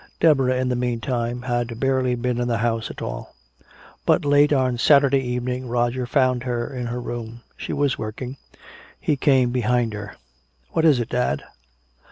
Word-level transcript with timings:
Deborah, 0.19 0.55
in 0.55 0.67
the 0.69 0.75
meantime, 0.75 1.43
had 1.43 1.79
barely 1.79 2.15
been 2.15 2.39
in 2.41 2.47
the 2.47 2.57
house 2.57 2.89
at 2.89 3.03
all. 3.03 3.35
But 4.03 4.25
late 4.25 4.51
on 4.51 4.79
Saturday 4.79 5.19
evening 5.19 5.67
Roger 5.67 6.07
found 6.07 6.41
her 6.41 6.73
in 6.75 6.87
her 6.87 6.99
room. 6.99 7.43
She 7.55 7.71
was 7.71 7.99
working. 7.99 8.37
He 8.99 9.15
came 9.15 9.51
behind 9.51 9.93
her. 9.93 10.15
"What 10.71 10.85
is 10.85 10.99
it, 10.99 11.09
dad?" 11.09 11.43